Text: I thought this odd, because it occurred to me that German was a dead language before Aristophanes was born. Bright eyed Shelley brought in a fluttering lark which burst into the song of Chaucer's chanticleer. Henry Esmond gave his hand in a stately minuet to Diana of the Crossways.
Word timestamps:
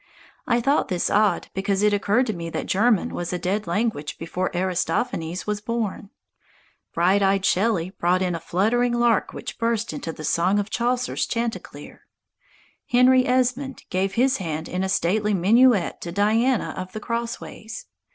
I 0.47 0.59
thought 0.61 0.87
this 0.87 1.11
odd, 1.11 1.49
because 1.53 1.83
it 1.83 1.93
occurred 1.93 2.25
to 2.25 2.33
me 2.33 2.49
that 2.49 2.65
German 2.65 3.13
was 3.13 3.31
a 3.31 3.37
dead 3.37 3.67
language 3.67 4.17
before 4.17 4.49
Aristophanes 4.57 5.45
was 5.45 5.61
born. 5.61 6.09
Bright 6.91 7.21
eyed 7.21 7.45
Shelley 7.45 7.91
brought 7.91 8.23
in 8.23 8.33
a 8.33 8.39
fluttering 8.39 8.93
lark 8.93 9.31
which 9.31 9.59
burst 9.59 9.93
into 9.93 10.11
the 10.11 10.23
song 10.23 10.57
of 10.57 10.71
Chaucer's 10.71 11.27
chanticleer. 11.27 12.07
Henry 12.89 13.27
Esmond 13.27 13.83
gave 13.91 14.13
his 14.15 14.37
hand 14.37 14.67
in 14.67 14.83
a 14.83 14.89
stately 14.89 15.35
minuet 15.35 16.01
to 16.01 16.11
Diana 16.11 16.73
of 16.75 16.93
the 16.93 16.99
Crossways. 16.99 17.85